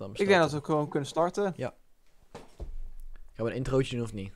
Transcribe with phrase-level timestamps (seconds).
[0.00, 1.54] Dan Ik denk dat we gewoon kunnen starten.
[1.56, 1.72] Gaan
[3.44, 4.32] we een introotje doen of niet?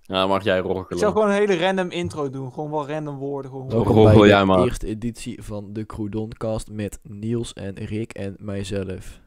[0.00, 1.12] Ja, mag jij Ik zou roggelen.
[1.12, 2.52] gewoon een hele random intro doen.
[2.52, 3.50] Gewoon wel random woorden.
[3.50, 3.84] Gewoon Welkom.
[3.86, 4.64] Welkom Roggel bij jij de maar.
[4.64, 9.20] eerste editie van de Croudoncast met Niels en Rick en mijzelf.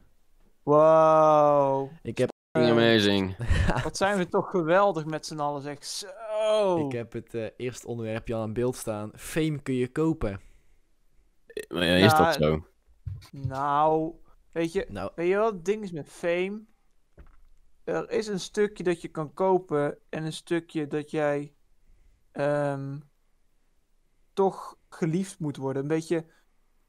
[0.63, 1.89] Wow.
[2.01, 3.35] Ik heb, Amazing.
[3.83, 5.83] Wat zijn we toch geweldig met z'n allen, zeg.
[5.85, 6.85] Zo.
[6.85, 9.11] ik heb het eh, eerste onderwerpje al aan beeld staan.
[9.15, 10.41] Fame kun je kopen.
[11.69, 12.65] Maar ja, is Ja, dat zo?
[13.31, 14.11] Nou,
[14.51, 16.63] weet je, Nou, weet je wat het ding is met fame?
[17.83, 21.53] Er is een stukje dat je kan kopen en een stukje dat jij
[22.31, 22.99] ehm,
[24.33, 25.81] toch geliefd moet worden.
[25.81, 26.25] Een beetje,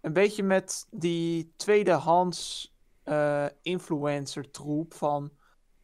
[0.00, 2.70] een beetje met die tweedehands
[3.02, 5.32] eh influencer troep van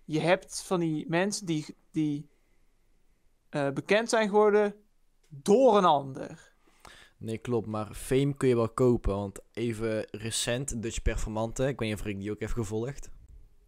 [0.05, 2.31] je hebt van die mensen die, die
[3.49, 4.75] eh, bekend zijn geworden
[5.29, 6.48] door een ander.
[7.19, 9.15] Nee klopt, maar Fame kun je wel kopen.
[9.15, 13.11] Want even recent, Dutch Performante, ik weet niet of Rick die ook heeft gevolgd.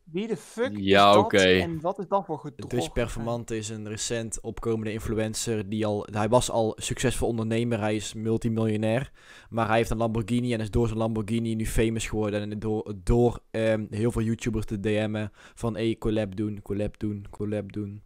[0.05, 1.39] Wie de fuck Ja, is dat oké.
[1.39, 2.71] en wat is dat voor gedrocht?
[2.71, 5.69] Dutch Performante is een recent opkomende influencer.
[5.69, 9.13] Die al, hij was al succesvol ondernemer, hij is multimiljonair.
[9.51, 12.51] Maar hij heeft een Lamborghini en is door zijn Lamborghini nu famous geworden.
[12.51, 17.27] En door, door ehm, heel veel YouTubers te DM'en van hey, collab doen, collab doen,
[17.31, 18.03] collab doen.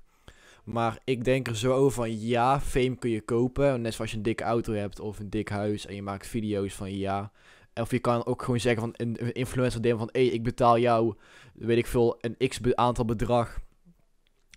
[0.65, 3.81] Maar ik denk er zo over van ja, fame kun je kopen.
[3.81, 6.75] Net zoals je een dikke auto hebt of een dik huis en je maakt video's
[6.75, 7.33] van ja.
[7.75, 10.79] Of je kan ook gewoon zeggen van een, influencer DM van hé, hey, ik betaal
[10.79, 11.15] jou,
[11.55, 13.61] weet ik veel, een x aantal bedrag.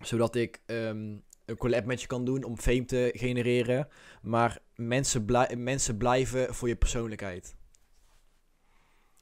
[0.02, 3.88] Zodat ik ehm, een collab met je kan doen om fame te genereren.
[4.22, 7.56] Maar mensen, blij- mensen blijven voor je persoonlijkheid.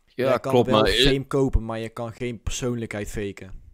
[0.07, 0.71] Ja, je kan klopt.
[0.71, 3.66] wel Maar fame kopen, maar je kan geen persoonlijkheid faken.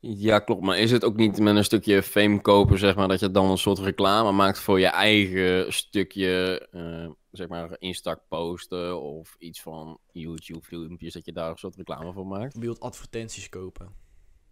[0.00, 0.62] Ja, klopt.
[0.62, 3.50] Maar is het ook niet met een stukje fame kopen, zeg maar, dat je dan
[3.50, 9.62] een soort reclame maakt voor je eigen stukje, eh, zeg maar, Insta posten of iets
[9.62, 12.54] van YouTube filmpjes, dat je daar een soort reclame voor maakt?
[12.54, 13.94] Je wilt advertenties kopen.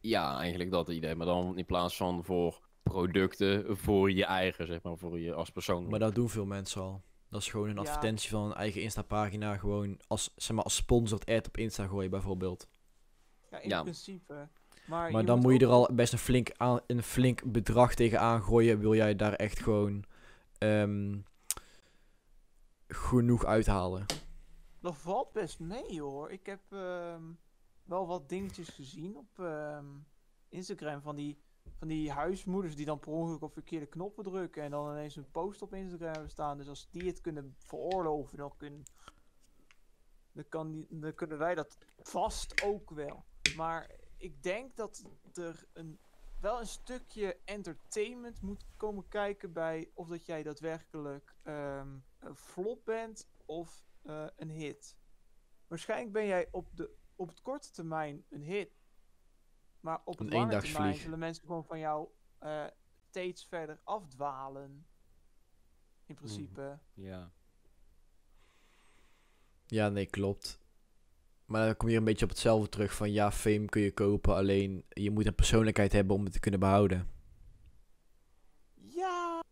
[0.01, 1.15] Ja, eigenlijk dat idee.
[1.15, 5.51] Maar dan in plaats van voor producten, voor je eigen, zeg maar, voor je als
[5.51, 5.89] persoon.
[5.89, 7.03] Maar dat doen veel mensen al.
[7.31, 7.81] Dat is gewoon een Ja.
[7.81, 9.57] advertentie van een eigen Insta-pagina.
[9.57, 12.69] Gewoon als, zeg maar, als sponsored ad op Insta gooien bijvoorbeeld.
[13.51, 13.83] Ja, in Ja.
[13.83, 14.49] principe.
[14.89, 18.21] Maar, Maar dan moet je er al best een flink, aan, een flink bedrag tegen
[18.21, 18.79] aangooien.
[18.79, 20.05] Wil jij daar echt gewoon
[20.59, 21.17] ehm,
[22.89, 24.07] genoeg uithalen.
[24.81, 26.31] Dat valt best mee hoor.
[26.31, 27.23] Ik heb ehm,
[27.85, 29.87] wel wat dingetjes gezien op ehm,
[30.49, 31.39] Instagram van die,
[31.79, 35.31] van die huismoeders die dan per ongeluk op verkeerde knoppen drukken en dan ineens een
[35.31, 36.59] post op Instagram hebben staan.
[36.59, 38.83] Dus als die het kunnen veroorloven, dan, kunnen,
[40.33, 43.25] dan, kan die, dan kunnen wij dat vast ook wel.
[43.57, 45.99] Maar ik denk dat er een,
[46.41, 52.85] wel een stukje entertainment moet komen kijken bij of dat jij daadwerkelijk ehm, een flop
[52.85, 54.97] bent of eh, een hit.
[55.67, 58.77] Waarschijnlijk ben jij op, de, op het korte termijn een hit.
[59.81, 62.09] Maar op Een lange termijn zullen mensen gewoon van jou
[62.39, 62.67] eh,
[63.09, 64.87] steeds verder afdwalen.
[66.07, 66.79] In principe.
[66.95, 67.33] Ja.
[69.67, 70.61] Ja, nee, klopt.
[71.49, 74.35] Maar dan kom je een beetje op hetzelfde terug van ja, fame kun je kopen.
[74.35, 77.09] Alleen je moet een persoonlijkheid hebben om het te kunnen behouden.
[78.75, 79.45] Ja.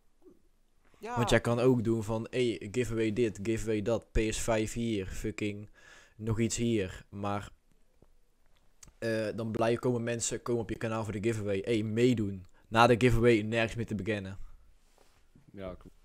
[0.99, 1.17] Ja.
[1.17, 5.71] Want jij kan ook doen van, hey, giveaway dit, giveaway dat, PS5 hier, fucking
[6.17, 7.05] nog iets hier.
[7.09, 7.51] Maar
[8.99, 11.63] eh, dan blijven komen mensen komen op je kanaal voor de giveaway.
[11.65, 12.47] hey, meedoen.
[12.69, 14.39] Na de giveaway nergens meer te beginnen.
[15.53, 15.97] Ja, klopt.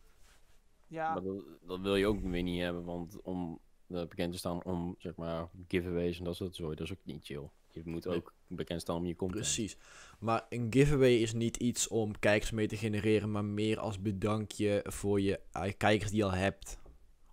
[0.88, 1.14] ja.
[1.14, 3.60] Maar dat, dat wil je ook weer niet hebben, want om
[3.92, 7.26] bekend te staan om, zeg maar, giveaways en dat soort zooi, dat is ook niet
[7.26, 7.50] chill.
[7.72, 8.16] Je moet Nee.
[8.16, 9.42] ook bekend staan om je content.
[9.42, 9.78] Precies.
[10.20, 14.86] Maar een giveaway is niet iets om kijkers mee te genereren, maar meer als bedankje
[14.88, 16.80] voor je eh, kijkers die je al hebt.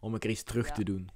[0.00, 0.74] Om een keer iets terug Ja.
[0.74, 1.08] te doen.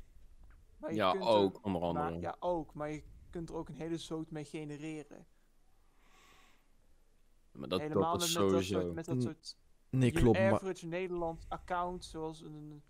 [0.79, 2.21] Maar Ja, er- ook, onder maar- andere.
[2.21, 2.75] ja, ook.
[2.75, 5.27] Maar je kunt er ook een hele zoot mee genereren.
[7.53, 8.81] Maar dat, Helemaal dat met, met dat sowieso.
[8.81, 9.57] soort, met dat soort
[9.91, 10.39] Nee, je klopt.
[10.39, 12.83] Maar average Nederland account, zoals een,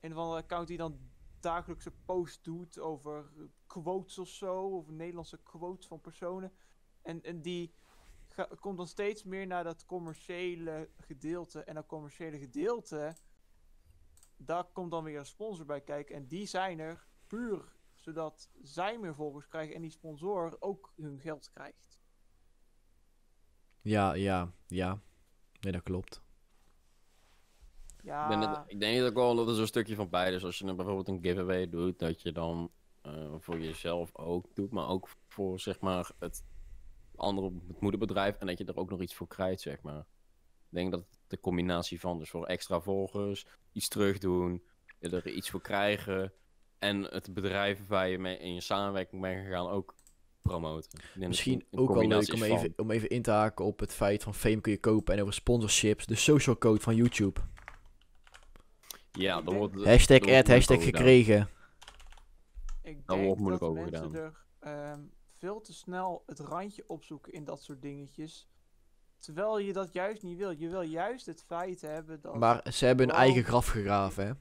[0.00, 0.98] een of andere account die dan
[1.42, 3.30] dagelijkse post doet over
[3.66, 6.52] quotes of zo, over Nederlandse quotes van personen.
[7.02, 7.74] En, en die
[8.60, 11.64] komt dan steeds meer naar dat commerciële gedeelte.
[11.64, 13.16] En dat commerciële gedeelte,
[14.36, 16.14] daar komt dan weer een sponsor bij kijken.
[16.14, 21.20] En die zijn er puur zodat zij meer volgers krijgen en die sponsor ook hun
[21.20, 22.00] geld krijgt.
[23.80, 25.00] ja, ja, ja.
[25.60, 26.22] Nee, dat klopt.
[28.04, 30.44] Ja, Ik, ben het- ik denk ook wel dat er zo'n stukje van beide is.
[30.44, 32.70] Als je dan bijvoorbeeld een giveaway doet, dat je dan
[33.02, 36.44] eh, voor jezelf ook doet, maar ook voor zeg maar het
[37.16, 39.98] andere het moederbedrijf en dat je er ook nog iets voor krijgt, zeg maar.
[40.70, 44.62] Ik denk dat de combinatie van, dus voor extra volgers, iets terugdoen,
[44.98, 46.32] er iets voor krijgen
[46.78, 49.94] en het bedrijf waar je mee in je samenwerking bent gegaan ook
[50.42, 50.90] promoten.
[50.90, 53.30] Denk dat Misschien een ook wel leuk combinatie om is even, om even in te
[53.30, 56.06] haken op het feit van fame kun je kopen en over sponsorships.
[56.06, 57.40] De social code van YouTube.
[59.20, 61.48] Ja, wordt Hashtag wordt ad, hashtag gekregen.
[62.82, 64.34] Ik Dan denk wordt moeilijk dat over mensen gedaan.
[64.60, 65.00] er ehm,
[65.38, 68.48] veel te snel het randje opzoeken in dat soort dingetjes.
[69.18, 70.50] Terwijl je dat juist niet wil.
[70.50, 72.34] Je wil juist het feit hebben dat...
[72.36, 73.24] Maar ze hebben hun Wow.
[73.24, 74.32] eigen graf gegraven, hè.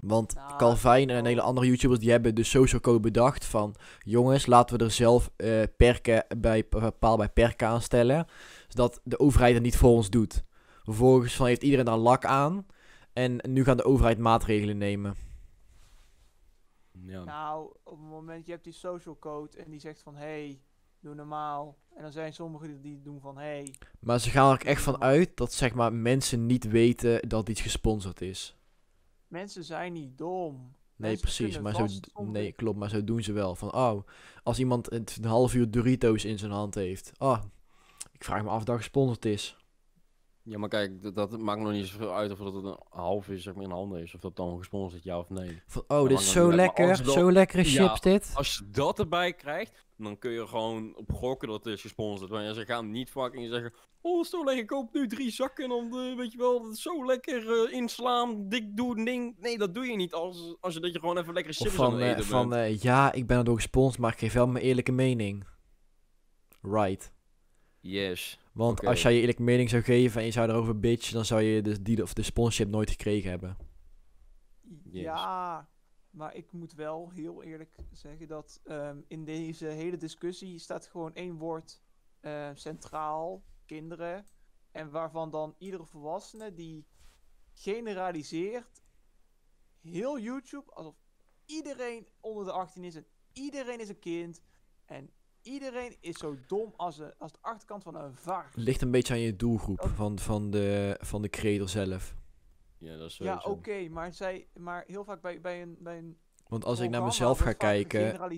[0.00, 3.74] Want Nou, Calvin en een hele andere YouTubers, die hebben de social code bedacht van...
[3.98, 6.64] Jongens, laten we er zelf eh, perken bij,
[6.98, 8.26] paal bij perken aanstellen.
[8.68, 10.44] Zodat de overheid het niet voor ons doet.
[10.82, 12.66] Vervolgens van heeft iedereen daar lak aan.
[13.12, 15.14] En nu gaat de overheid maatregelen nemen.
[16.90, 17.24] Ja.
[17.24, 20.16] Nou, op het moment je hebt die social code en die zegt van...
[20.16, 20.60] Hey,
[21.00, 21.78] doe normaal.
[21.96, 23.38] En dan zijn sommigen die, doen van...
[23.38, 27.28] Hey, Maar ze gaan er ook echt van uit dat zeg maar, mensen niet weten
[27.28, 28.56] dat iets gesponsord is.
[29.26, 30.54] mensen zijn niet dom.
[30.96, 31.60] Nee, Mensen precies.
[31.60, 31.86] Maar zo,
[32.24, 32.78] nee, klopt.
[32.78, 33.54] Maar zo doen ze wel.
[33.54, 34.02] Van, oh,
[34.42, 37.12] als iemand een half uur Doritos in zijn hand heeft.
[37.18, 37.42] Oh,
[38.12, 39.56] ik vraag me af of dat gesponsord is.
[40.44, 43.42] Ja, maar kijk, dat, maakt nog niet zoveel uit of dat het een half is,
[43.42, 44.14] zeg maar in handen is.
[44.14, 45.62] Of dat dan gesponsord is, ja of nee.
[45.66, 46.86] Van, oh, dit is zo maar lekker.
[46.86, 47.86] dat- Zo lekkere Ja.
[47.88, 48.32] chips dit.
[48.34, 52.30] Als je dat erbij krijgt, dan kun je gewoon op gokken dat het is gesponsord.
[52.30, 55.98] Want ze gaan niet fucking zeggen, oh zo lekker, koop nu drie zakken en dan,
[56.00, 59.36] eh, weet je wel, dat zo lekker eh, inslaan, dik doen, ding.
[59.40, 61.70] Nee, dat doe je niet als, als je dat je gewoon even lekker Of chips
[61.70, 64.46] aan van, het eh, van eh, ja, ik ben erdoor gesponsord, maar ik geef wel
[64.46, 65.44] mijn eerlijke mening.
[66.62, 67.12] Right.
[67.80, 68.38] Yes.
[68.52, 71.42] Want als jij je eerlijke mening zou geven en je zou erover bitchen, dan zou
[71.42, 73.56] je de, die, of de sponsorship nooit gekregen hebben.
[74.82, 75.02] Yes.
[75.02, 75.68] Ja,
[76.10, 81.14] maar ik moet wel heel eerlijk zeggen dat ehm, in deze hele discussie staat gewoon
[81.14, 81.82] één woord
[82.20, 84.26] eh, centraal, kinderen.
[84.70, 86.86] En waarvan dan iedere volwassene die
[87.52, 88.82] generaliseert
[89.80, 90.96] heel YouTube alsof
[91.46, 94.42] iedereen onder de 18 is en iedereen is een kind
[94.84, 95.10] en
[95.42, 98.52] iedereen is zo dom als, een, als de achterkant van een vark.
[98.54, 102.14] Ligt een beetje aan je doelgroep van, van, de, van de creator zelf.
[102.78, 106.18] Ja, dat is Ja, oké, maar, zij, maar heel vaak bij, bij, een, bij een
[106.48, 108.30] Want als ik naar mezelf ga kijken,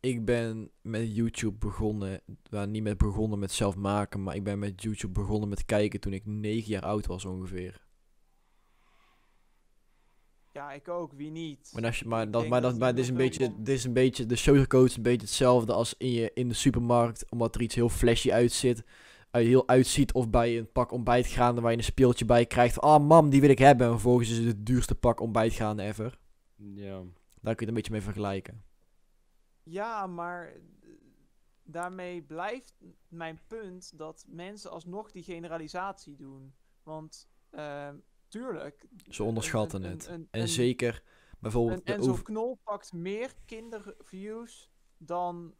[0.00, 2.20] ik ben met YouTube begonnen,
[2.50, 6.00] nou, niet met begonnen met zelf maken, maar ik ben met YouTube begonnen met kijken
[6.00, 7.88] toen ik 9 jaar oud was ongeveer.
[10.52, 11.70] Ja, ik ook, wie niet?
[11.74, 13.84] Maar, als je, maar, dat, maar, dat dat, maar dit, is een beetje, dit is
[13.84, 17.30] een beetje, de social code is een beetje hetzelfde als in, je, in de supermarkt,
[17.30, 18.84] omdat er iets heel flashy uitzit,
[19.30, 22.80] uit, heel uitziet, of bij een pak ontbijtgranen waar je een speeltje bij krijgt.
[22.80, 23.86] Ah, mam, die wil ik hebben.
[23.86, 26.18] En vervolgens is het het duurste pak ontbijtgranen ever.
[26.56, 27.02] Ja.
[27.40, 28.64] Daar kun je het een beetje mee vergelijken.
[29.62, 30.54] Ja, maar eh,
[31.62, 32.74] daarmee blijft
[33.08, 36.54] mijn punt dat mensen alsnog die generalisatie doen.
[36.82, 37.96] Want, ehm,
[38.30, 38.86] tuurlijk...
[39.08, 40.10] Ze onderschatten het.
[40.30, 41.02] En zeker
[41.38, 42.16] bijvoorbeeld de Enzo.
[42.22, 45.54] Knol pakt meer kinderviews dan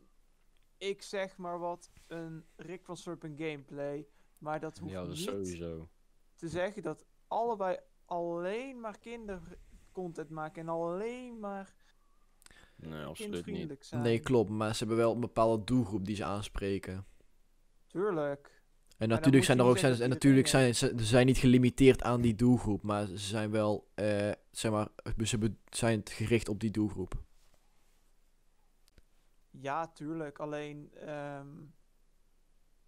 [0.77, 4.07] ik zeg maar wat een Rick van Serpent gameplay.
[4.39, 5.89] Maar dat hoeft Ja, dat is niet sowieso.
[6.35, 11.75] te zeggen dat allebei alleen maar kindercontent maken en alleen maar
[12.77, 13.43] Nee, absoluut niet.
[13.43, 14.03] kindvriendelijk zijn.
[14.03, 14.51] Nee, klopt.
[14.51, 17.07] Maar ze hebben wel een bepaalde doelgroep die ze aanspreken.
[17.87, 18.60] Tuurlijk.
[19.01, 22.21] En natuurlijk zijn er ook niet zijn, en natuurlijk zijn ze, zijn niet gelimiteerd aan
[22.21, 24.89] die doelgroep, maar ze zijn wel eh, zeg maar
[25.25, 27.15] ze zijn gericht op die doelgroep.
[29.51, 30.39] Ja, tuurlijk.
[30.39, 31.47] Alleen ehm,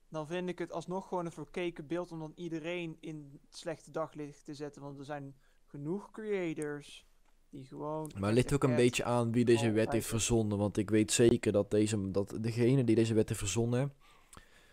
[0.08, 3.90] dan vind ik het alsnog gewoon een verkeken beeld om dan iedereen in het slechte
[3.90, 4.82] daglicht te zetten.
[4.82, 5.34] Want er zijn
[5.66, 7.06] genoeg creators
[7.50, 8.10] die gewoon.
[8.14, 11.12] Maar het ligt ook een beetje aan wie deze wet heeft verzonnen, want ik weet
[11.12, 13.92] zeker dat deze dat degene die deze wet heeft verzonnen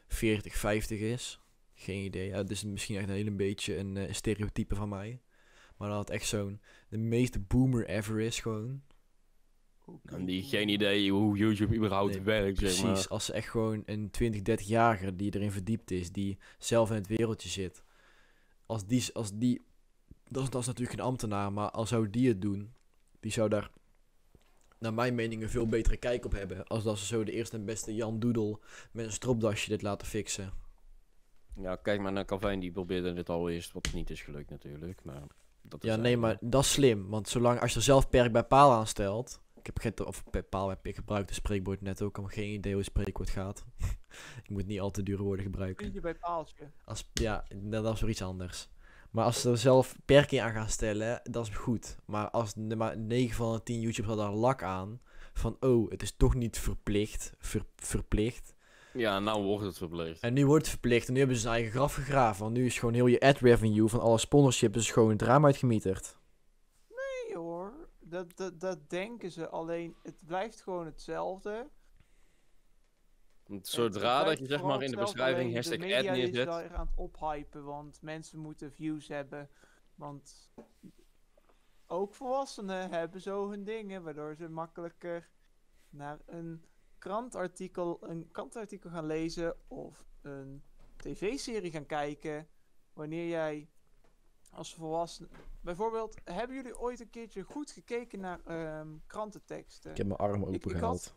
[0.09, 1.39] 40, 50 is.
[1.73, 2.27] Geen idee.
[2.27, 5.21] Ja, het is misschien echt een hele beetje een eh, stereotype van mij.
[5.77, 8.81] Maar dat het echt zo'n de meeste boomer ever is gewoon.
[10.05, 13.07] En die geen idee hoe YouTube überhaupt Nee, werkt, zeg Precies, maar.
[13.07, 17.07] als ze echt gewoon een 20, 30-jarige die erin verdiept is, die zelf in het
[17.07, 17.83] wereldje zit.
[18.65, 19.61] Als die, als die
[20.29, 22.73] dat, is, dat is natuurlijk geen ambtenaar, maar als zou die het doen,
[23.19, 23.71] die zou daar,
[24.79, 26.67] naar mijn mening, een veel betere kijk op hebben.
[26.67, 28.59] Als dat ze zo de eerste en beste Jan Doedel
[28.91, 30.53] met een stropdasje dit laten fixen.
[31.55, 35.03] Ja, kijk maar naar Calvin, die probeerde dit al eerst, wat niet is gelukt natuurlijk.
[35.03, 35.21] Maar
[35.61, 38.31] dat is Ja, nee, maar dat is slim, want zolang als je er zelf perk
[38.31, 39.41] bij paal aanstelt.
[39.55, 42.53] Ik heb geen, of paal heb ik gebruikt het spreekwoord net ook, ik heb geen
[42.53, 43.65] idee hoe het spreekwoord gaat.
[44.43, 45.83] ik moet niet al te dure woorden gebruiken.
[45.83, 46.71] Puntje bij paaltje.
[46.83, 48.69] Als, ja, dat dat is weer iets anders.
[49.11, 51.97] Maar als ze er zelf perking aan gaan stellen, dat is goed.
[52.05, 55.01] Maar als maar 9 van de 10 YouTubers hadden daar lak aan.
[55.33, 57.33] Van, oh, het is toch niet verplicht.
[57.37, 58.55] Ver, verplicht.
[58.93, 60.21] Ja, nou wordt het verplicht.
[60.21, 61.07] En nu wordt het verplicht.
[61.07, 62.43] En nu hebben ze zijn eigen graf gegraven.
[62.43, 65.45] Want nu is gewoon heel je ad revenue van alle sponsorships is gewoon het raam
[65.45, 66.17] uitgemieterd.
[66.89, 69.49] Nee hoor, dat, dat, dat denken ze.
[69.49, 71.67] Alleen het blijft gewoon hetzelfde.
[73.49, 76.11] Want Het- zodra dat je zeg maar in de beschrijving alleen hashtag de ad media
[76.11, 76.45] is neerzet.
[76.45, 79.49] daar aan het ophypen, want mensen moeten views hebben.
[79.95, 80.51] Want
[81.87, 85.29] ook volwassenen hebben zo hun dingen, waardoor ze makkelijker
[85.89, 86.65] naar een
[86.97, 90.63] krantartikel, een krantartikel gaan lezen of een
[90.95, 92.47] tv-serie gaan kijken.
[92.93, 93.69] Wanneer jij
[94.51, 95.27] als volwassene...
[95.61, 99.91] Bijvoorbeeld, hebben jullie ooit een keertje goed gekeken naar ehm, krantenteksten?
[99.91, 101.15] Ik heb mijn arm ik open had- gehaald.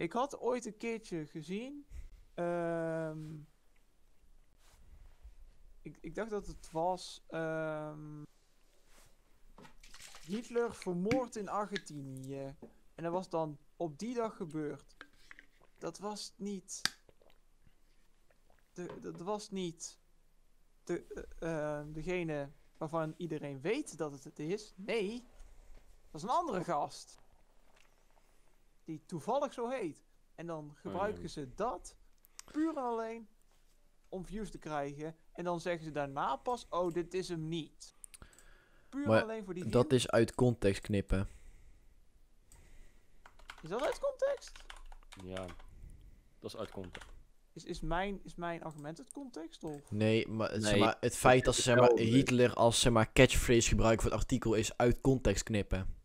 [0.00, 1.86] Ik had ooit een keertje gezien.
[2.34, 3.34] ehm,
[5.82, 7.24] ik, ik dacht dat het was.
[7.28, 8.22] ehm,
[10.26, 12.56] Hitler vermoord in Argentinië.
[12.94, 14.96] En dat was dan op die dag gebeurd.
[15.78, 16.80] Dat was niet.
[18.72, 19.98] De, dat was niet.
[20.84, 21.04] De,
[21.38, 24.74] eh, eh, degene waarvan iedereen weet dat het het is.
[24.76, 25.24] Nee.
[26.10, 27.18] Dat is een andere gast
[28.90, 30.02] die toevallig zo heet.
[30.34, 31.28] En dan gebruiken Hmm.
[31.28, 31.96] ze dat
[32.52, 33.28] puur en alleen
[34.08, 35.16] om views te krijgen.
[35.32, 37.94] En dan zeggen ze daarna pas, oh, dit is hem niet.
[38.88, 39.72] Puur Maar alleen voor die view.
[39.72, 41.28] Dat is uit context knippen.
[43.62, 44.52] Is dat uit context?
[45.24, 45.46] Ja,
[46.38, 47.08] dat is uit context.
[47.52, 49.64] Is, is, mijn, is mijn argument het context?
[49.64, 49.90] Of?
[49.90, 51.92] Nee, maar, zeg Nee, maar het feit dat ze zeg maar.
[52.14, 55.99] Hitler als zeg maar, catchphrase gebruiken voor het artikel is uit context knippen.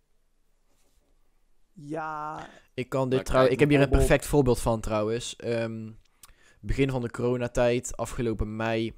[1.77, 5.35] Ja, Ik kan dit trouw, kijk, ik heb hier een perfect voorbeeld van trouwens.
[5.35, 5.91] Ehm,
[6.59, 8.93] begin van de coronatijd, afgelopen mei,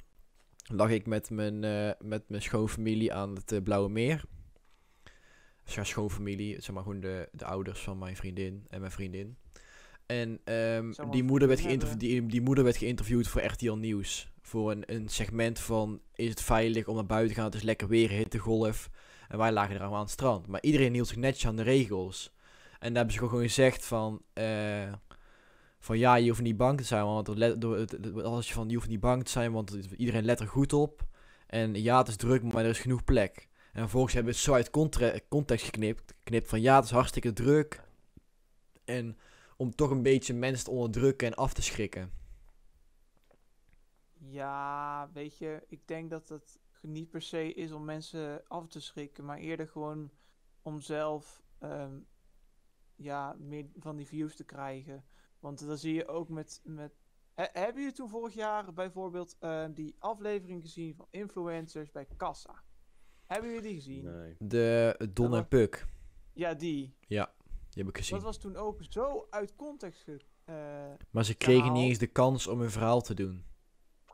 [0.64, 4.24] lag ik met mijn, eh, met mijn schoonfamilie aan het eh, Blauwe Meer.
[5.64, 9.38] Dus ja, schoonfamilie, zeg maar gewoon de, de ouders van mijn vriendin en mijn vriendin.
[10.06, 14.32] En ehm, die, moeder werd die, die moeder werd geïnterviewd voor RTL Nieuws.
[14.42, 17.46] Voor een, een segment van, is het veilig om naar buiten te gaan?
[17.46, 18.90] Het is lekker weer, hittegolf.
[19.28, 20.48] En wij lagen er allemaal aan het strand.
[20.48, 22.36] Maar iedereen hield zich netjes aan de regels.
[22.80, 24.22] En daar hebben ze gewoon gezegd van...
[24.34, 24.94] eh,
[25.80, 28.88] van ja, je hoeft niet bang te zijn, want door, als je van je hoeft
[28.90, 31.06] niet bang te zijn, want iedereen let er goed op.
[31.48, 33.48] En ja, het is druk, maar er is genoeg plek.
[33.74, 37.34] En vervolgens hebben we het zo uit context geknipt, geknipt van ja, het is hartstikke
[37.34, 37.84] druk.
[38.86, 39.18] En
[39.58, 42.12] om toch een beetje mensen te onderdrukken en af te schrikken.
[44.20, 48.82] ja, weet je, ik denk dat het niet per se is om mensen af te
[48.82, 50.10] schrikken, maar eerder gewoon
[50.62, 52.00] om zelf ehm,
[52.98, 55.06] ja, meer van die views te krijgen.
[55.40, 56.62] Want dan zie je ook met.
[56.64, 56.94] met
[57.34, 62.64] He- hebben jullie toen vorig jaar bijvoorbeeld eh, die aflevering gezien van influencers bij Kassa?
[63.26, 64.04] Hebben jullie die gezien?
[64.04, 64.36] Nee.
[64.40, 65.86] De Don en Puk,
[66.34, 66.96] Ja, die.
[67.08, 67.20] die
[67.70, 68.16] heb ik gezien.
[68.16, 70.02] Dat was toen ook zo uit context.
[70.04, 70.56] Ge eh,
[71.10, 73.46] Maar ze kregen niet eens de kans om hun verhaal te doen.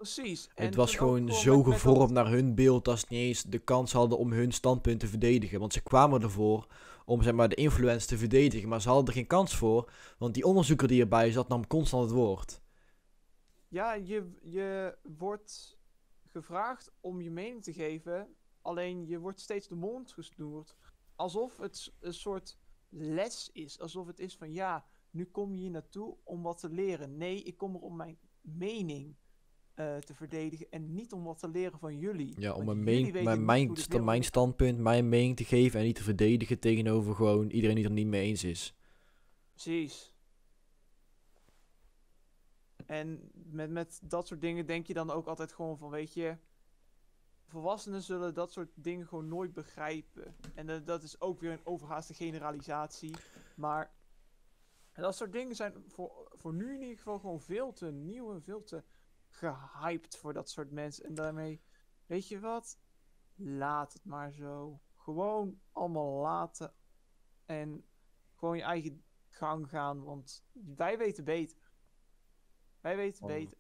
[0.04, 0.50] Precies.
[0.56, 3.44] het was gewoon zo met- met dat- gevormd naar hun beeld dat ze niet eens
[3.44, 5.60] de kans hadden om hun standpunt te verdedigen.
[5.60, 6.68] Want ze kwamen ervoor
[7.06, 9.92] om zeg maar, de influence te verdedigen, maar ze hadden er geen kans voor.
[10.18, 12.62] Want die onderzoeker die erbij zat nam constant het woord.
[13.68, 15.78] Ja, je, je wordt
[16.32, 20.76] gevraagd om je mening te geven, alleen je wordt steeds de mond gesnoerd.
[21.16, 22.58] Alsof het een soort
[22.90, 23.80] les is.
[23.80, 27.18] Alsof het is van ja, nu kom je hier naartoe om wat te leren.
[27.18, 29.16] Nee, ik kom er om mijn mening
[29.74, 32.34] eh, te verdedigen en niet om wat te leren van jullie.
[32.40, 33.46] Ja, om mijn, mijn,
[34.04, 37.94] mijn, standpunt, mijn mening te geven en niet te verdedigen tegenover gewoon iedereen die het
[37.94, 38.76] er niet mee eens is.
[39.52, 40.14] Precies.
[42.86, 46.38] En met, met dat soort dingen denk je dan ook altijd gewoon van, weet je,
[47.48, 50.36] volwassenen zullen dat soort dingen gewoon nooit begrijpen.
[50.56, 53.16] En dat- dat is ook weer een overhaaste generalisatie.
[53.56, 53.92] Maar
[54.94, 58.42] dat soort dingen zijn voor, voor nu in ieder geval gewoon veel te nieuw en
[58.44, 58.84] veel te
[59.36, 61.06] gehyped voor dat soort mensen.
[61.06, 61.62] En daarmee,
[62.06, 62.80] weet je wat?
[63.36, 64.80] Laat het maar zo.
[64.96, 66.74] Gewoon allemaal laten.
[67.46, 67.86] En
[68.36, 71.58] gewoon je eigen gang gaan, want wij weten beter.
[72.82, 73.58] Wij weten beter.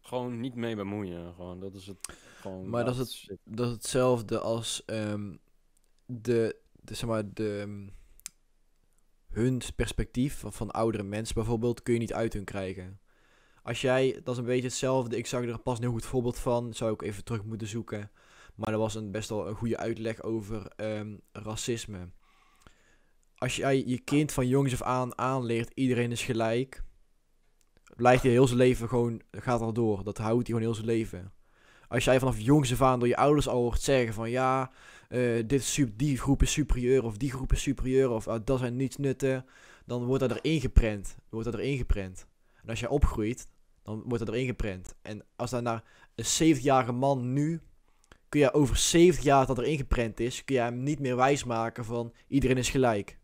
[0.00, 1.34] Gewoon niet mee bemoeien.
[1.34, 1.98] Gewoon, dat is het.
[2.40, 5.36] Gewoon, Maar dat is het- Dat is hetzelfde als ehm,
[6.06, 7.88] de, de, zeg maar, de, ehm,
[9.28, 13.00] hun perspectief van, van oudere mensen bijvoorbeeld kun je niet uit hun krijgen.
[13.62, 16.38] Als jij, dat is een beetje hetzelfde, ik zag er pas een heel goed voorbeeld
[16.38, 18.10] van, zou ik even terug moeten zoeken.
[18.54, 22.08] Maar er was een best wel een goede uitleg over ehm, racisme.
[23.36, 26.82] Als jij je kind van jongs af aan aanleert, iedereen is gelijk,
[27.96, 30.04] blijft hij heel zijn leven gewoon, gaat al door.
[30.04, 31.32] Dat houdt hij gewoon heel zijn leven.
[31.88, 34.70] Als jij vanaf jongs af aan door je ouders al hoort zeggen van ja,
[35.08, 38.76] eh, dit die groep is superieur of die groep is superieur of ah, dat zijn
[38.76, 39.46] niets nutten,
[39.86, 41.16] dan wordt dat erin geprent.
[41.28, 42.26] Wordt dat erin geprent.
[42.62, 43.48] En als jij opgroeit,
[43.82, 44.94] dan wordt dat erin geprent.
[45.02, 47.60] En als dan naar een 70-jarige man nu,
[48.28, 51.84] kun je over 70 jaar dat erin geprent is, kun je hem niet meer wijsmaken
[51.84, 53.18] van iedereen is gelijk.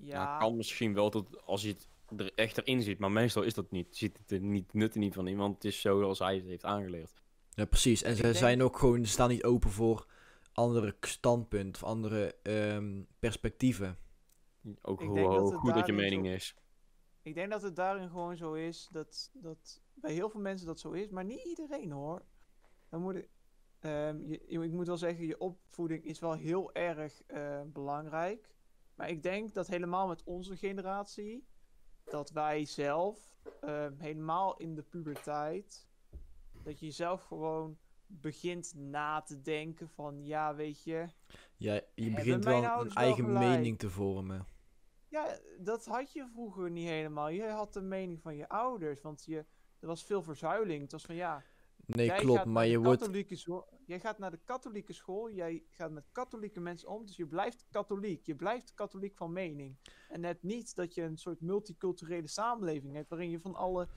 [0.00, 1.88] Ja, Ja, kan misschien wel tot als je het
[2.20, 2.98] er echt erin zit.
[2.98, 3.96] Maar meestal is dat niet.
[3.96, 5.54] Ziet het er niet nutten niet van iemand.
[5.54, 7.12] Het is zo zoals hij het heeft aangeleerd.
[7.50, 8.02] Ja, precies.
[8.02, 10.06] En Ik ze denk- zijn ook gewoon, ze staan niet open voor
[10.52, 13.98] andere standpunten of andere ehm, perspectieven.
[14.82, 16.54] Ook Ik hoe, denk dat hoe het goed dat je mening is.
[17.26, 20.80] Ik denk dat het daarin gewoon zo is dat, dat bij heel veel mensen dat
[20.80, 22.22] zo is, maar niet iedereen hoor.
[22.88, 23.28] Dan moet ik,
[23.78, 28.54] ehm, je, ik moet wel zeggen, je opvoeding is wel heel erg eh, belangrijk.
[28.94, 31.46] Maar ik denk dat helemaal met onze generatie,
[32.04, 35.88] dat wij zelf ehm, helemaal in de puberteit,
[36.62, 41.06] dat je zelf gewoon begint na te denken van, ja weet je,
[41.56, 43.48] Ja, je Hebben begint wel een eigen gelijk?
[43.48, 44.46] mening te vormen.
[45.08, 47.28] Ja, dat had je vroeger niet helemaal.
[47.28, 49.36] Je had de mening van je ouders, want je,
[49.80, 50.82] er was veel verzuiling.
[50.82, 51.44] Het was van ja,
[51.86, 53.08] Nee, jij klopt, maar je wordt...
[53.86, 57.66] jij gaat naar de katholieke school, jij gaat met katholieke mensen om, dus je blijft
[57.70, 58.26] katholiek.
[58.26, 59.76] Je blijft katholiek van mening.
[60.08, 63.88] En net niet dat je een soort multiculturele samenleving hebt, waarin je van alle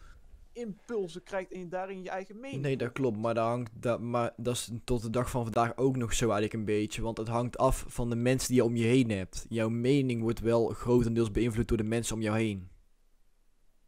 [0.54, 2.62] impulsen krijgt en je daarin je eigen mening.
[2.62, 5.78] Nee, dat klopt, maar dat, hangt, dat, maar dat is tot de dag van vandaag
[5.78, 7.02] ook nog zo eigenlijk een beetje.
[7.02, 9.46] Want het hangt af van de mensen die je om je heen hebt.
[9.50, 12.70] Jouw mening wordt wel grotendeels beïnvloed door de mensen om jou heen.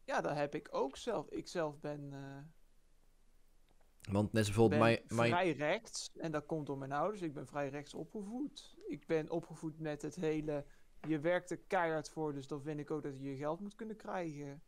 [0.03, 1.29] Ja, dat heb ik ook zelf.
[1.29, 6.11] Ik zelf ben, eh, Want net bijvoorbeeld ben mijn, mijn, vrij rechts.
[6.15, 7.21] En dat komt door mijn ouders.
[7.21, 8.75] Ik ben vrij rechts opgevoed.
[8.87, 10.65] Ik ben opgevoed met het hele...
[11.07, 13.75] Je werkt er keihard voor, dus dan vind ik ook dat je je geld moet
[13.75, 14.61] kunnen krijgen.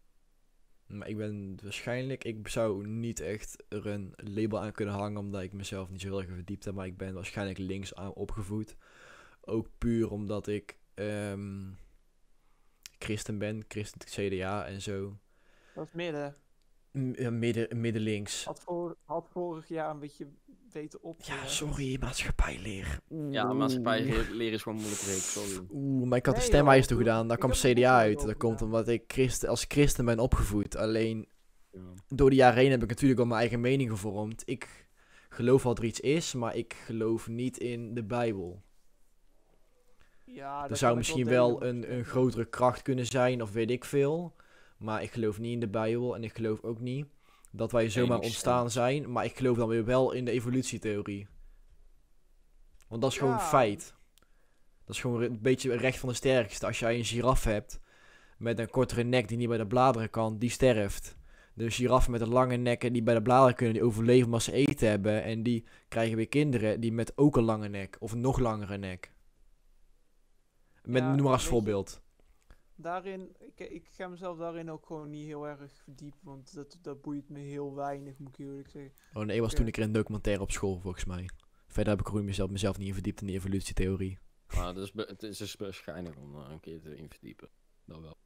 [0.98, 5.42] Maar ik ben waarschijnlijk, ik zou niet echt er een label aan kunnen hangen omdat
[5.42, 6.74] ik mezelf niet zo heel erg verdiept heb.
[6.74, 8.76] Maar ik ben waarschijnlijk links aan opgevoed.
[9.42, 11.72] Ook puur omdat ik ehm,
[12.98, 15.18] christen ben, christen CDA en zo.
[15.76, 16.36] Dat is midden.
[17.14, 18.46] Ja, midden, midden links.
[18.46, 20.28] Had, voor, had vorig jaar een beetje
[20.72, 21.16] weten op.
[21.22, 23.00] Ja, sorry, maatschappijleer.
[23.30, 25.02] Ja, maatschappij leren is gewoon moeilijk.
[25.02, 25.66] Sorry.
[25.72, 27.28] Oeh, maar ik had de stemwijs joh, toegedaan.
[27.28, 28.22] Daar kwam CDA uit.
[28.22, 28.66] Dat komt gedaan.
[28.66, 30.76] omdat ik christen, als christen ben opgevoed.
[30.76, 31.28] Alleen
[31.72, 31.80] Ja.
[32.08, 34.42] door de jaren heen heb ik natuurlijk al mijn eigen mening gevormd.
[34.46, 34.88] Ik
[35.30, 38.62] geloof wat er iets is, maar ik geloof niet in de Bijbel.
[40.26, 43.86] Ja, Er dat zou misschien wel een, een grotere kracht kunnen zijn, of weet ik
[43.86, 44.36] veel.
[44.84, 47.06] Maar ik geloof niet in de Bijbel en ik geloof ook niet
[47.52, 49.12] dat wij zomaar ontstaan zijn.
[49.12, 51.28] Maar ik geloof dan weer wel in de evolutietheorie.
[52.88, 53.40] Want dat is gewoon Ja.
[53.40, 53.94] feit.
[54.86, 56.66] Dat is gewoon een beetje recht van de sterkste.
[56.66, 57.80] Als jij een giraf hebt
[58.38, 61.18] met een kortere nek die niet bij de bladeren kan, die sterft.
[61.54, 64.52] De giraffen met een lange nekken die bij de bladeren kunnen, die overleven omdat ze
[64.52, 65.24] eten hebben.
[65.24, 68.78] En die krijgen weer kinderen die met ook een lange nek of een nog langere
[68.78, 69.12] nek.
[70.84, 72.02] Met, Ja, noem maar als voorbeeld.
[72.76, 77.02] Daarin, ik, ik ga mezelf daarin ook gewoon niet heel erg verdiepen, want dat, dat
[77.02, 78.92] boeit me heel weinig, moet ik eerlijk zeggen.
[79.14, 81.30] Oh nee, was toen ik er een documentaire op school volgens mij.
[81.68, 84.20] Verder heb ik er ook mezelf, mezelf niet in verdiept in die evolutietheorie.
[84.56, 87.50] Maar het is, het is dus waarschijnlijk om er een keer te in verdiepen.
[87.86, 88.18] Dat wel.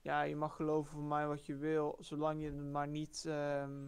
[0.00, 3.86] Ja, je mag geloven van mij wat je wil, zolang je maar niet ehm,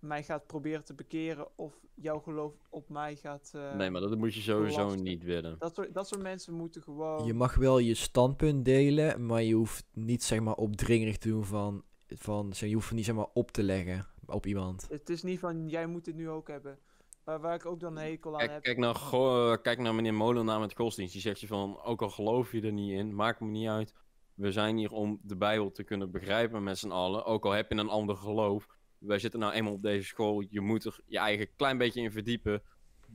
[0.00, 3.50] mij gaat proberen te bekeren of jouw geloof op mij gaat.
[3.54, 5.56] eh, nee, maar dat moet je sowieso niet willen.
[5.58, 7.24] dat, soort, dat soort mensen moeten gewoon.
[7.26, 11.44] Je mag wel je standpunt delen, maar je hoeft niet zeg maar opdringerig te doen
[11.44, 14.86] van, van zeg, je hoeft niet zeg maar op te leggen op iemand.
[14.90, 16.78] Het is niet van jij moet het nu ook hebben.
[17.24, 18.62] Waar, waar ik ook dan een hekel aan Kijk, heb.
[18.62, 21.12] kijk, naar, kijk naar meneer Molenaar met godsdienst.
[21.12, 23.94] Die zegt je van, ook al geloof je er niet in, maakt me niet uit.
[24.34, 27.24] We zijn hier om de Bijbel te kunnen begrijpen met z'n allen.
[27.24, 28.66] Ook al heb je een ander geloof.
[29.00, 30.44] Wij zitten nou eenmaal op deze school.
[30.50, 32.62] Je moet er je eigen klein beetje in verdiepen.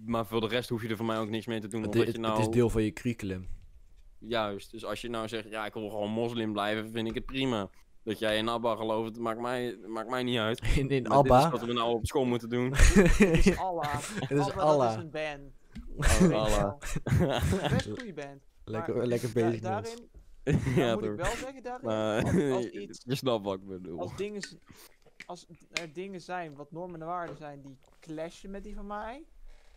[0.05, 1.81] Maar voor de rest hoef je er voor mij ook niks mee te doen.
[1.81, 2.41] Het, Omdat het- je het nou...
[2.41, 3.47] is deel van je curriculum.
[4.19, 4.71] Juist.
[4.71, 7.69] Dus als je nou zegt, ja, ik wil gewoon moslim blijven, vind ik het prima.
[8.03, 10.61] Dat jij in Abba gelooft, maakt mij, maakt mij niet uit.
[10.77, 11.49] In, in Maar dit is Abba.
[11.49, 12.73] wat we nou op school moeten doen.
[12.75, 13.93] Het is Allah.
[14.19, 14.89] Het is Abba, Dat Allah.
[14.91, 15.53] is een band.
[16.21, 16.79] Oh, Allah.
[17.69, 18.41] Best goede band.
[18.63, 19.59] lekker, Maar lekker da- bezig.
[19.61, 20.09] Daarin
[20.43, 21.85] dan ja, moet ik wel zeggen daarin.
[21.85, 23.99] Maar als, als iets je snapt wat ik bedoel.
[23.99, 24.41] als dingen,
[25.25, 29.25] als er dingen zijn, wat normen en waarden zijn, die clashen met die van mij,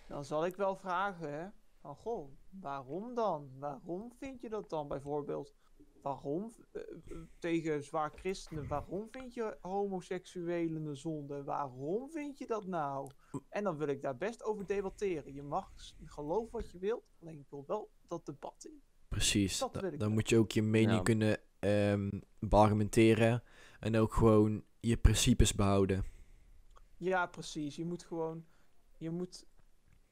[0.09, 1.49] dan zal ik wel vragen, hè,
[1.81, 3.51] van goh, waarom dan?
[3.59, 5.55] Waarom vind je dat dan bijvoorbeeld?
[6.03, 11.45] Waarom eh, eh, tegen zwaar christenen, waarom vind je homoseksuelen een zonde?
[11.45, 13.11] Waarom vind je dat nou?
[13.49, 15.35] En dan wil ik daar best over debatteren.
[15.35, 15.73] Je mag
[16.05, 18.83] geloven wat je wilt, alleen ik wil wel dat debat in.
[19.09, 19.59] Precies.
[19.59, 20.17] Dat Da- wil ik dan wel.
[20.17, 21.03] moet je ook je mening Ja.
[21.03, 23.43] kunnen ehm beargumenteren.
[23.81, 26.05] En ook gewoon je principes behouden.
[26.97, 27.77] Ja, precies.
[27.77, 28.47] Je moet gewoon.
[28.97, 29.47] Je moet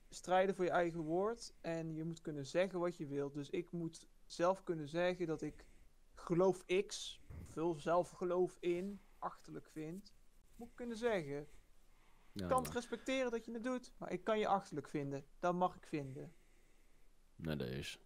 [0.08, 1.54] strijden voor je eigen woord.
[1.60, 3.34] En je moet kunnen zeggen wat je wilt.
[3.34, 5.66] Dus ik moet zelf kunnen zeggen dat ik
[6.14, 10.14] geloof X, veel zelfgeloof in, achterlijk vind.
[10.56, 11.46] Moet ik kunnen zeggen.
[12.32, 15.24] Ik kan het respecteren dat je het doet, maar ik kan je achterlijk vinden.
[15.38, 16.32] Dat mag ik vinden.
[17.36, 17.98] nee, dat is.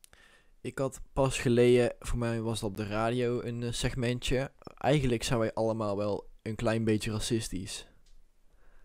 [0.61, 4.53] Ik had pas geleden, voor mij was het op de radio, een eh, segmentje.
[4.75, 7.89] eigenlijk zijn wij allemaal wel een klein beetje racistisch.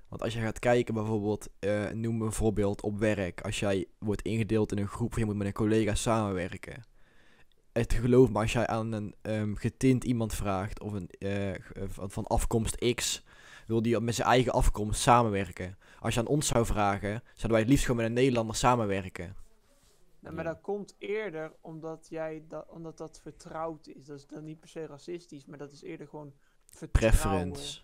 [0.08, 3.41] Want als je gaat kijken bijvoorbeeld, eh, noem een voorbeeld op werk.
[3.41, 6.84] Als jij wordt ingedeeld in een groep je moet met een collega samenwerken.
[7.73, 11.60] Het geloof me, als jij aan een ehm, getint iemand vraagt of een, eh, eh,
[11.88, 13.23] van van afkomst X,
[13.67, 15.78] wil die met zijn eigen afkomst samenwerken.
[15.99, 19.36] Als je aan ons zou vragen, zouden wij het liefst gewoon met een Nederlander samenwerken.
[20.19, 24.06] Nou, maar dat komt eerder omdat, jij dat, omdat dat vertrouwd is.
[24.06, 26.34] Dat is dan niet per se racistisch, maar dat is eerder gewoon.
[26.91, 27.79] Preference.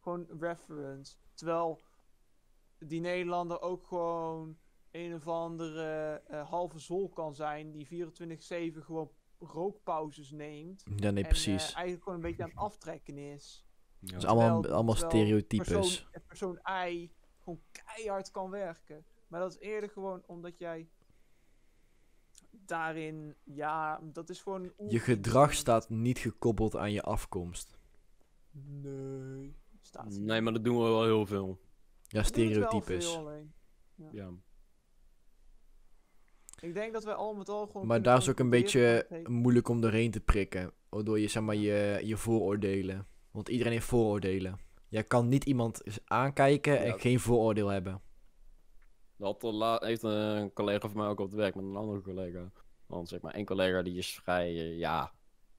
[0.00, 1.16] Gewoon reference.
[1.34, 1.80] Terwijl
[2.78, 4.56] die Nederlander ook gewoon
[4.90, 10.82] een of andere eh, halve zol kan zijn die 24-7 gewoon rookpauzes neemt.
[10.96, 11.68] Ja, nee, en precies.
[11.68, 13.64] eh, eigenlijk gewoon een beetje aan het aftrekken is.
[13.98, 14.06] Ja.
[14.12, 15.68] Het is allemaal, Terwijl- allemaal stereotypes.
[15.68, 19.04] Persoon, eh, persoon I gewoon keihard kan werken.
[19.28, 20.88] Maar dat is eerder gewoon omdat jij
[22.50, 27.78] daarin, ja, dat is gewoon Je gedrag staat niet gekoppeld aan je afkomst.
[28.52, 31.60] Nee, staat Nee, maar dat doen we wel heel veel.
[32.02, 33.16] Ja, stereotypes.
[33.16, 33.52] alleen.
[34.12, 34.30] Ja.
[36.60, 37.86] Ik denk dat wij al met al gewoon.
[37.86, 40.72] Maar daar is ook een beetje moeilijk om doorheen te prikken.
[40.88, 43.06] Waardoor je, zeg maar, je, je vooroordelen.
[43.30, 44.58] Want iedereen heeft vooroordelen.
[44.88, 46.98] Jij kan niet iemand aankijken en Ja.
[46.98, 48.00] geen vooroordeel hebben.
[49.16, 52.50] Dat heeft een collega van mij ook op het werk met een andere collega.
[52.86, 55.12] Want zeg maar, één collega die is vrij, eh, ja,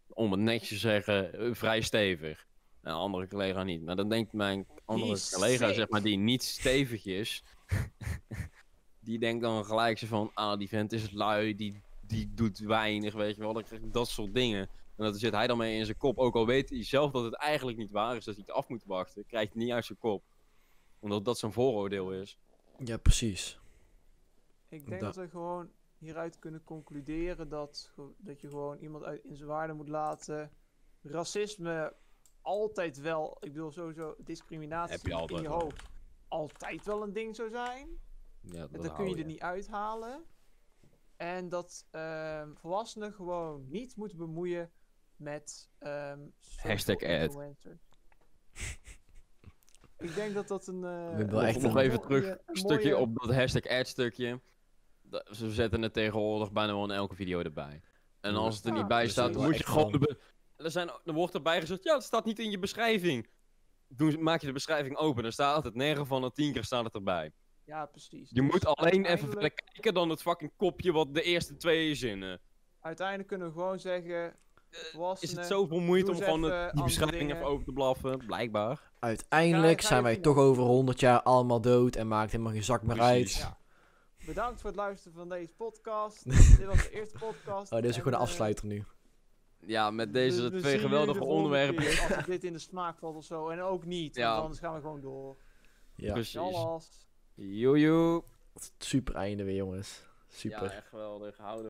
[0.07, 2.47] om het netjes te zeggen, eh, vrij stevig.
[2.81, 3.83] En een andere collega niet.
[3.83, 7.43] Maar dan denkt mijn andere collega, zeg maar, die niet stevig is,
[8.99, 13.13] die denkt dan gelijk zo van, ah, die vent is lui, die, die doet weinig,
[13.13, 13.53] weet je wel.
[13.53, 14.69] Dan krijg ik dat soort dingen.
[14.97, 16.17] En dat zit hij dan mee in zijn kop.
[16.17, 18.67] Ook al weet hij zelf dat het eigenlijk niet waar is, dat hij het af
[18.67, 20.23] moet wachten, krijgt hij niet uit zijn kop.
[20.99, 22.37] Omdat dat zijn vooroordeel is.
[22.83, 23.59] Ja, precies.
[24.69, 29.23] Ik denk Da- dat we gewoon hieruit kunnen concluderen dat, dat je gewoon iemand uit
[29.23, 30.51] in zijn waarde moet laten.
[31.01, 31.93] Racisme
[32.41, 35.59] altijd wel, ik bedoel sowieso discriminatie Heb je in altijd je wel.
[35.59, 35.83] hoofd
[36.27, 37.89] altijd wel een ding zou zijn.
[38.41, 40.23] Ja, dat dan kun je er niet uithalen.
[41.15, 44.71] En dat ehm, volwassenen gewoon niet moeten bemoeien
[45.15, 47.37] met ehm social Hashtag ad.
[49.97, 50.83] Ik denk dat dat een.
[50.83, 53.67] eh, ben wel Nog, echt nog even mooie- terug, een stukje mooie- op dat hashtag
[53.67, 54.41] ad stukje.
[55.31, 57.81] Ze zetten het tegenwoordig bijna wel in elke video erbij.
[58.19, 60.07] En als het er Ja, niet bij staat, dan moet je gewoon...
[60.63, 63.29] er, zijn, er wordt erbij gezegd, ja, het staat niet in je beschrijving.
[63.87, 66.83] Doen, maak je de beschrijving open, dan staat het 9 van de 10 keer staat
[66.83, 67.31] het erbij.
[67.65, 68.29] Ja, precies.
[68.29, 71.57] Je Dus moet alleen even uiteindelijk- verder kijken dan het fucking kopje wat de eerste
[71.57, 72.39] twee zinnen.
[72.79, 74.35] Uiteindelijk kunnen we gewoon zeggen.
[74.71, 77.35] Is volwassenen, het zoveel moeite om gewoon het- die beschrijving dingen.
[77.35, 78.25] even over te blaffen?
[78.25, 78.91] Blijkbaar.
[78.99, 82.63] Uiteindelijk Ga- ga zijn wij toch over 100 jaar allemaal dood en maakt helemaal geen
[82.63, 83.43] zak meer Precies.
[83.43, 83.47] uit.
[83.47, 83.57] Ja.
[84.25, 86.23] Bedankt voor het luisteren van deze podcast.
[86.57, 87.71] Dit was de eerste podcast.
[87.71, 88.83] Oh, dit is en, gewoon de eh, afsluiter nu.
[89.65, 91.83] Ja, met deze we twee geweldige de onderwerpen.
[91.83, 93.49] keer Als het dit in de smaak valt of zo.
[93.49, 94.15] En ook niet.
[94.15, 94.29] Ja.
[94.29, 95.37] Want anders gaan we gewoon door.
[95.95, 96.35] Ja, Precies.
[97.35, 98.23] Joejoe.
[98.77, 100.09] super einde weer jongens.
[100.27, 100.63] Super.
[100.63, 101.37] Ja, echt geweldig.
[101.37, 101.59] Houden.